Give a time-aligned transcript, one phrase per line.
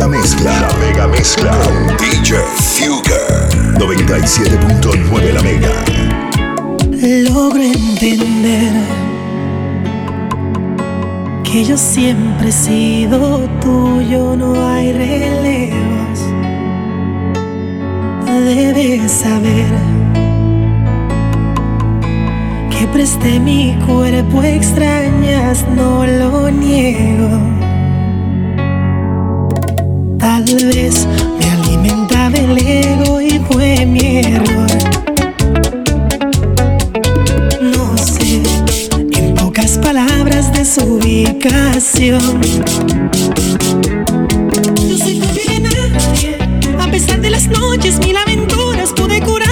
[0.00, 0.60] mega mezcla.
[0.60, 3.74] La mega mezcla con DJ Fugger.
[3.78, 5.70] 97.9 la mega.
[7.30, 8.72] Logro entender
[11.44, 16.20] que yo siempre he sido tuyo, no hay relevos.
[18.44, 19.66] Debes saber
[22.70, 27.69] que presté mi cuerpo extrañas, no lo niego.
[30.50, 31.06] Tal vez
[31.38, 34.66] me alimentaba el ego y fue mi error.
[37.62, 38.42] No sé,
[39.12, 42.40] en pocas palabras de su ubicación.
[44.88, 49.49] Yo soy tu a pesar de las noches, mil aventuras pude curarme.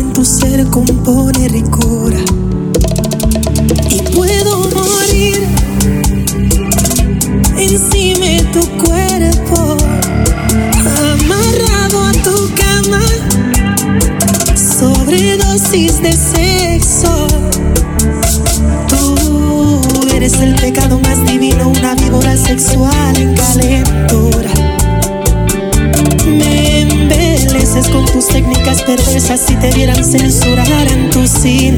[0.00, 2.18] En tu ser compone ricura.
[3.90, 5.46] Y puedo morir
[7.58, 9.76] encima de tu cuerpo,
[11.12, 13.04] amarrado a tu cama,
[14.56, 17.26] sobredosis de sexo.
[18.88, 22.99] Tú eres el pecado más divino, una víbora sexual
[27.88, 31.69] con tus técnicas perversas si te vieran censurar en tu cintura.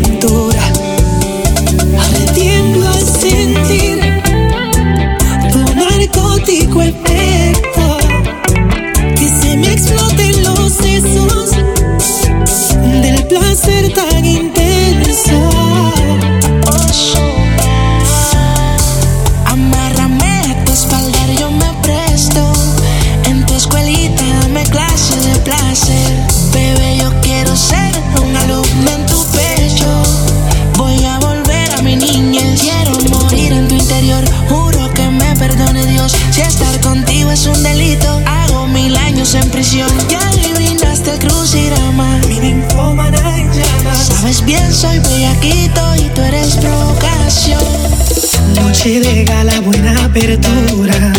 [48.84, 51.12] Noche de gala, buena apertura.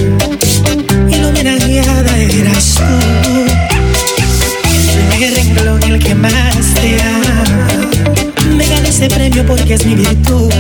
[1.10, 2.84] Y la homenajeada eras tú.
[5.14, 7.44] El renglón, el que más te ama.
[8.58, 10.53] Me gané ese premio porque es mi virtud.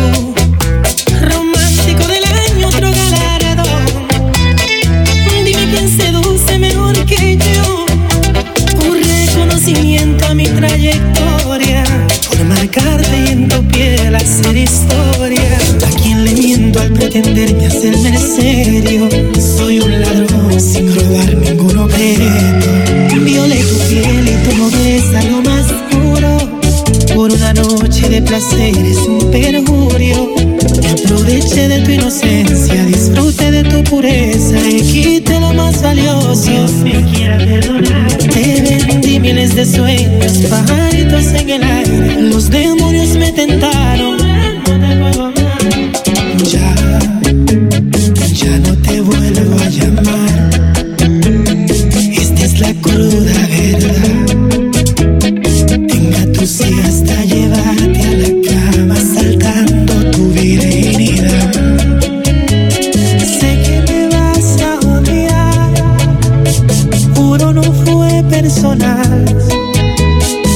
[31.43, 36.51] Aproveché de tu inocencia, disfrute de tu pureza y quite lo más valioso.
[36.83, 38.07] Me quiera perdonar.
[38.17, 42.21] Te vendí miles de sueños, pajaritos en el aire.
[42.21, 42.82] Los demonios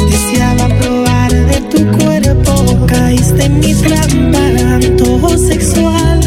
[0.10, 4.40] Deseaba probar de tu cuerpo, caíste en mi trampa,
[4.76, 6.22] antojo sexual.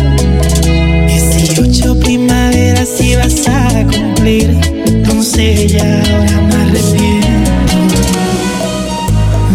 [1.06, 4.60] 18 primaveras y vas a cumplir,
[5.06, 7.76] no sé ya ahora me arrepiento.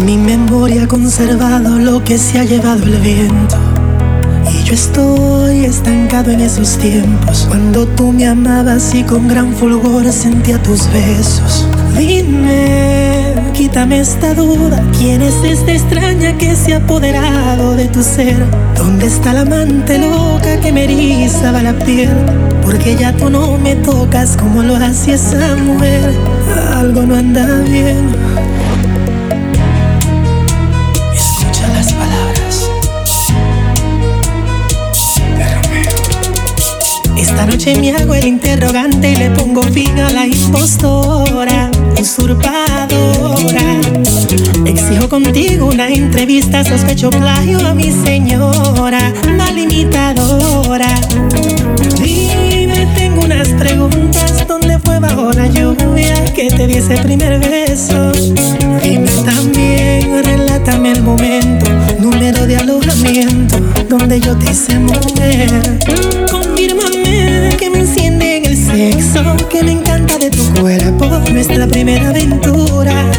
[0.04, 3.56] Mi memoria ha conservado lo que se ha llevado el viento.
[4.52, 10.10] Y yo estoy estancado en esos tiempos Cuando tú me amabas y con gran fulgor
[10.12, 11.66] sentía tus besos
[13.56, 14.82] Quítame, esta duda.
[14.98, 18.36] ¿Quién es esta extraña que se ha apoderado de tu ser?
[18.76, 22.10] ¿Dónde está la amante loca que me erizaba la piel?
[22.62, 26.14] Porque ya tú no me tocas como lo hacía esa mujer.
[26.74, 28.14] Algo no anda bien.
[31.14, 32.70] Escucha las palabras.
[37.16, 41.65] Esta noche me hago el interrogante y le pongo fin a la impostora
[42.00, 43.80] usurpadora.
[44.64, 50.88] Exijo contigo una entrevista, sospecho plagio a mi señora, malimitadora.
[52.02, 58.12] Dime, tengo unas preguntas, ¿dónde fue bajo la lluvia que te di ese primer beso?
[58.82, 61.66] Dime también, relátame el momento,
[61.98, 63.58] número de alojamiento,
[63.88, 65.78] donde yo te hice mujer.
[66.30, 72.08] Confírmame que me enciende en el sexo, que me encanta de tu cuerpo, nuestra primera
[72.08, 73.12] aventura.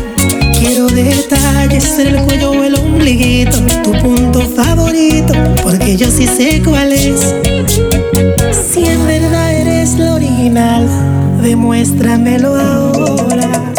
[0.59, 6.93] Quiero detalles, el cuello o el ombliguito, tu punto favorito, porque yo sí sé cuál
[6.93, 7.35] es.
[8.51, 10.89] Si en verdad eres lo original,
[11.43, 13.71] demuéstramelo ahora.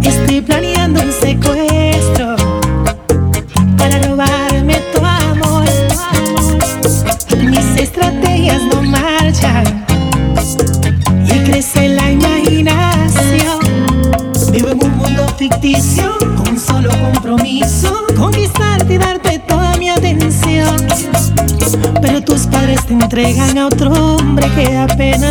[0.00, 1.59] Estoy planeando un secuestro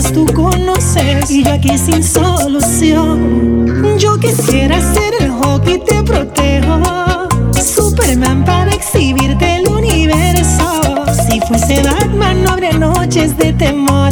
[0.04, 3.98] tú conoces y yo aquí sin solución.
[3.98, 7.28] Yo quisiera ser el hockey te protejo,
[7.62, 11.06] Superman para exhibirte el universo.
[11.28, 14.12] Si fuese Batman no habría noches de temor.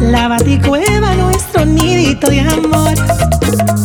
[0.00, 2.94] La baticueva nuestro nidito de amor.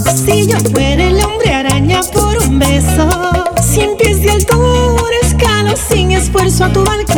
[0.05, 3.09] Si yo fuera el hombre araña por un beso,
[3.61, 7.14] cien pies de altura escalo sin esfuerzo a tu balcón.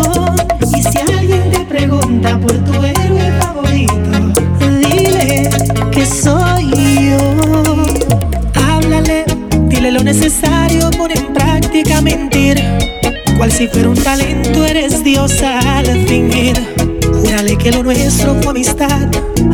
[18.07, 19.09] Amistad,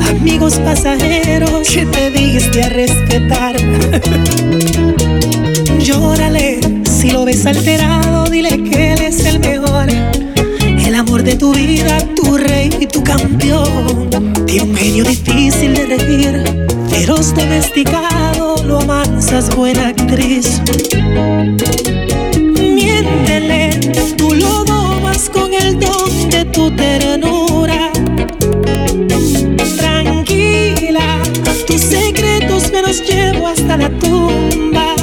[0.07, 3.55] amigos pasajeros que te diste a respetar.
[5.79, 9.87] Llórale, si lo ves alterado, dile que él es el mejor.
[10.85, 14.11] El amor de tu vida, tu rey y tu campeón.
[14.45, 16.43] Tiene un genio difícil de regir,
[16.89, 20.61] feroz domesticado, lo amansas, buena actriz.
[22.55, 23.79] Miéntele,
[24.15, 27.89] tú lo domas con el don de tu ternura.
[29.77, 31.21] Tranquila,
[31.67, 34.95] tus secretos me los llevo hasta la tumba.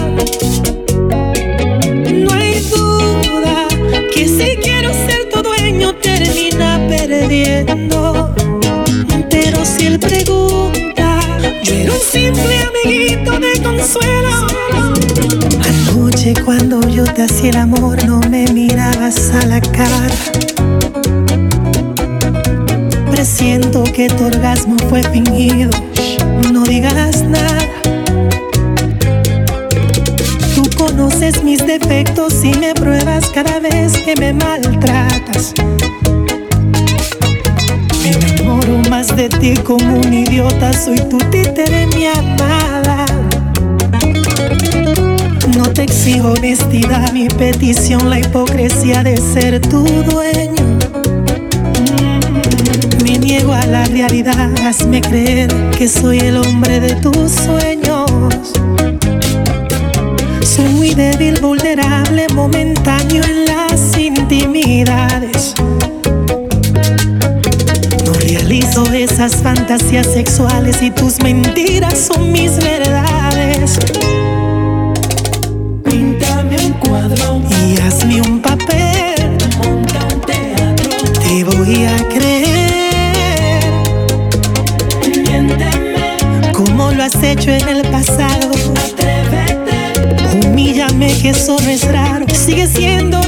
[2.12, 3.68] No hay duda
[4.14, 8.34] que si quiero ser tu dueño termina perdiendo.
[9.30, 11.20] Pero si él pregunta,
[11.62, 14.46] yo era un simple amiguito de consuelo.
[15.90, 20.29] Anoche cuando yo te hacía el amor no me mirabas a la cara.
[23.20, 25.70] Presiento que tu orgasmo fue fingido.
[26.50, 27.68] No digas nada.
[30.54, 35.52] Tú conoces mis defectos y me pruebas cada vez que me maltratas.
[38.02, 43.04] Me enamoro más de ti como un idiota, soy tu títere, mi amada.
[45.58, 50.99] No te exijo honestidad, mi petición, la hipocresía de ser tu dueño.
[53.30, 58.10] Niego a la realidad, hazme creer que soy el hombre de tus sueños.
[60.42, 65.54] Soy muy débil, vulnerable, momentáneo en las intimidades.
[68.04, 73.78] No realizo esas fantasías sexuales y tus mentiras son mis verdades.
[87.40, 88.50] Hecho en el pasado.
[88.76, 90.46] Atrévete.
[90.46, 92.26] Humíllame que eso no es raro.
[92.34, 93.19] Sigue siendo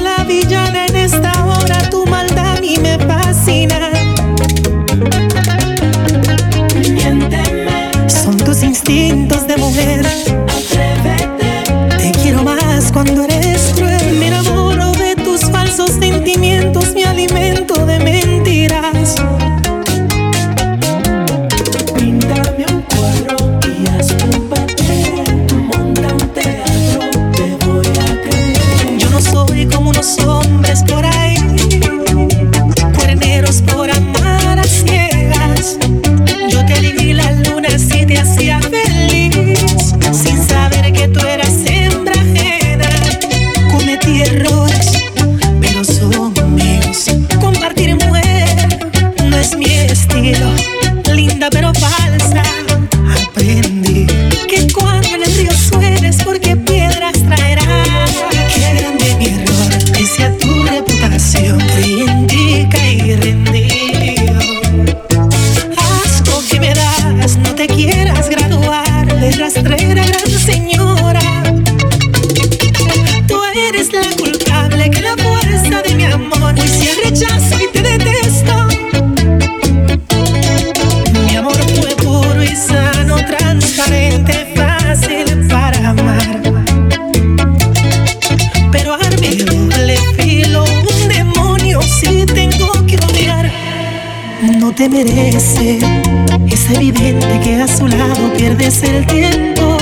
[95.24, 99.76] Es evidente que a su lado pierdes el tiempo.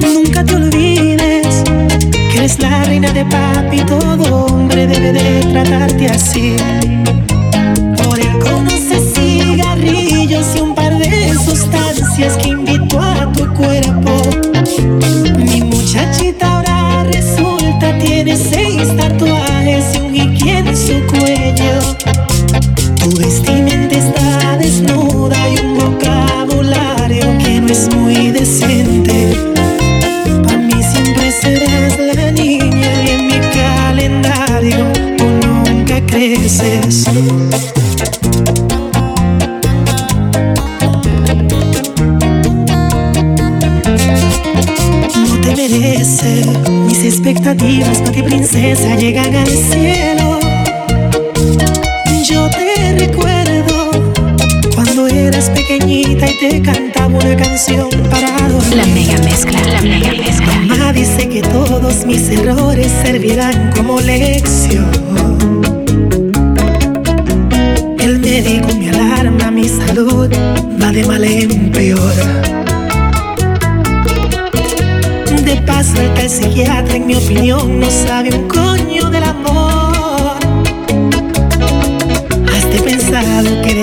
[0.00, 1.64] Nunca te olvides
[2.30, 6.56] que eres la reina de papi, todo hombre debe de tratarte así.
[8.04, 14.12] Por él conoces cigarrillos y un par de sustancias que invitó a tu cuerpo.
[15.36, 22.23] Mi muchachita ahora resulta tiene seis tatuajes y un Iki en su cuello.
[23.04, 23.63] Tu
[55.84, 58.76] pequeñita y te cantaba una canción para dormir.
[58.76, 60.54] La mega mezcla, la mega mezcla.
[60.66, 64.90] Mamá dice que todos mis errores servirán como lección.
[68.00, 70.30] El médico me alarma, mi salud
[70.82, 72.14] va de mal en peor.
[75.44, 78.63] De paso, el psiquiatra, en mi opinión, no sabe un coño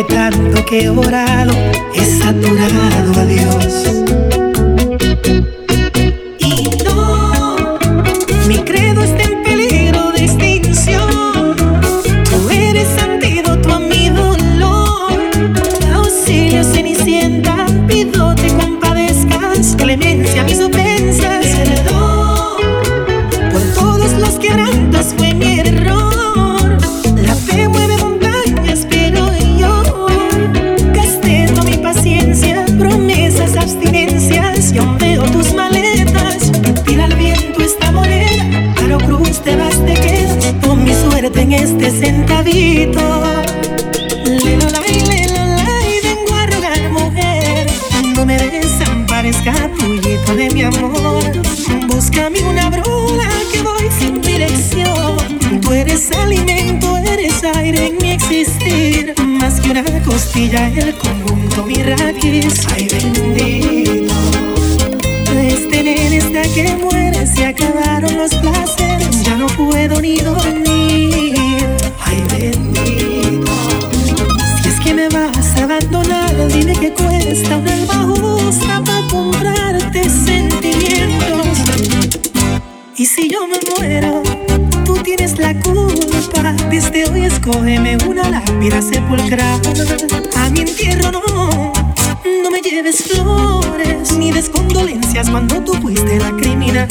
[0.03, 1.53] tanto que he orado,
[1.93, 3.60] he saturado a Dios.
[42.71, 43.23] Centavito.
[44.25, 47.67] Lelolai, lelolai, vengo a rogar, mujer.
[48.15, 51.23] No me desampares, capullito de mi amor.
[51.87, 55.17] Búscame una brula que voy sin dirección.
[55.61, 59.13] Tú eres alimento, eres aire en mi existir.
[59.19, 62.65] Más que una costilla, el conjunto, mi raíz.
[62.73, 64.13] Ay, bendito.
[65.35, 69.23] Este nene está que muere, se acabaron los placeres.
[69.23, 70.80] Ya no puedo ni dormir.
[76.73, 81.47] Que cuesta una alma justa para comprarte sentimientos.
[82.97, 84.21] Y si yo me muero,
[84.85, 86.53] tú tienes la culpa.
[86.69, 89.59] Desde hoy escógeme una lápida sepulcral.
[90.37, 91.73] A mi entierro no,
[92.43, 96.87] no me lleves flores ni descondolencias cuando tú fuiste la criminal.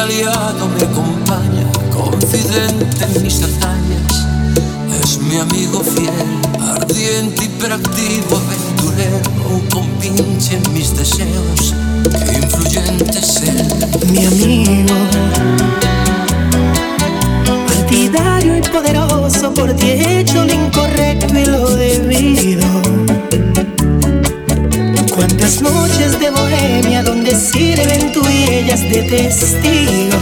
[0.00, 4.26] Aliado, me acompaña, confidente en mis hazañas.
[5.02, 6.10] Es mi amigo fiel,
[6.58, 11.74] ardiente, hiperactivo, aventurero, un compinche en mis deseos.
[12.24, 13.68] Qué influyente es él.
[14.10, 14.94] mi amigo.
[17.66, 20.52] Partidario y poderoso, por ti he hecho lo
[28.78, 30.16] de testigo.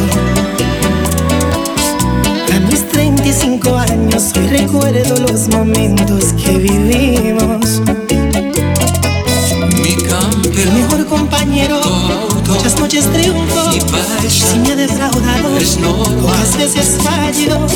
[2.50, 7.82] A mis 35 años hoy recuerdo los momentos que vivimos.
[9.82, 11.78] Mi El campeón, mejor compañero,
[12.46, 13.70] muchas noches triunfo.
[14.26, 15.50] Si me ha defraudado,
[16.22, 17.66] pocas veces fallo.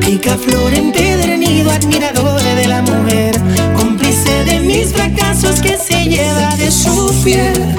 [0.00, 3.34] Picaflor empedernido, admirador de la mujer,
[3.74, 7.74] cómplice de mis fracasos que se lleva de su piel.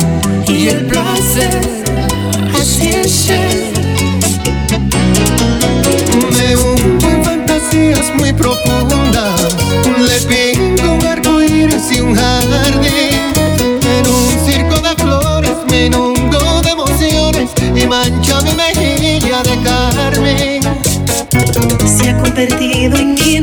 [0.48, 1.83] Y el placer,
[22.34, 23.42] perdido y que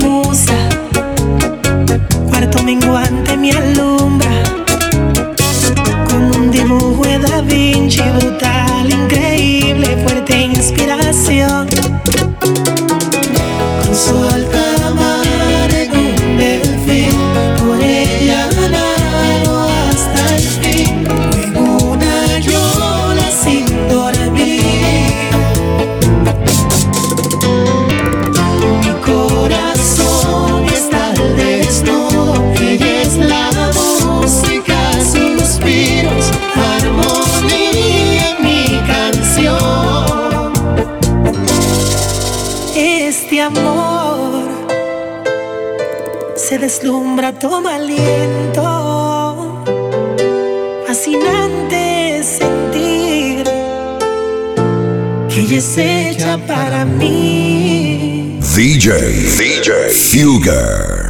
[46.71, 48.63] deslumbra, toma aliento.
[50.87, 53.45] Fascinante sentir
[55.29, 58.39] que ella es hecha para mí.
[58.55, 58.93] DJ,
[59.37, 61.10] DJ, Fuger.